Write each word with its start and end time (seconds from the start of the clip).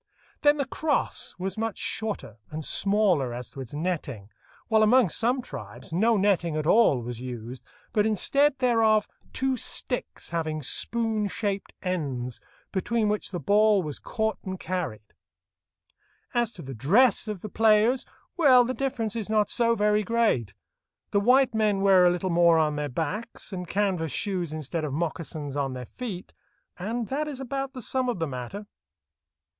Then 0.41 0.57
the 0.57 0.65
crosse 0.65 1.35
was 1.37 1.59
much 1.59 1.77
shorter, 1.77 2.37
and 2.49 2.65
smaller 2.65 3.35
as 3.35 3.51
to 3.51 3.61
its 3.61 3.71
netting, 3.75 4.31
while 4.67 4.81
among 4.81 5.09
some 5.09 5.43
tribes 5.43 5.93
no 5.93 6.17
netting 6.17 6.57
at 6.57 6.65
all 6.65 7.03
was 7.03 7.21
used, 7.21 7.63
but 7.93 8.07
instead 8.07 8.57
thereof 8.57 9.07
two 9.31 9.55
sticks 9.57 10.31
having 10.31 10.63
spoon 10.63 11.27
shaped 11.27 11.71
ends, 11.83 12.41
between 12.71 13.09
which 13.09 13.29
the 13.29 13.39
ball 13.39 13.83
was 13.83 13.99
caught 13.99 14.39
and 14.43 14.59
carried. 14.59 15.03
As 16.33 16.51
to 16.53 16.63
the 16.63 16.73
dress 16.73 17.27
of 17.27 17.41
the 17.41 17.49
players—well, 17.49 18.63
the 18.65 18.73
difference 18.73 19.15
is 19.15 19.29
not 19.29 19.51
so 19.51 19.75
very 19.75 20.01
great. 20.01 20.55
The 21.11 21.19
white 21.19 21.53
men 21.53 21.81
wear 21.81 22.05
a 22.05 22.09
little 22.09 22.31
more 22.31 22.57
on 22.57 22.75
their 22.75 22.89
backs, 22.89 23.53
and 23.53 23.67
canvas 23.67 24.11
shoes 24.11 24.51
instead 24.51 24.83
of 24.83 24.93
moccasins 24.93 25.55
on 25.55 25.73
their 25.73 25.85
feet, 25.85 26.33
and 26.79 27.07
that 27.09 27.27
is 27.27 27.39
about 27.39 27.73
the 27.73 27.83
sum 27.83 28.09
of 28.09 28.17
the 28.17 28.25
matter. 28.25 28.65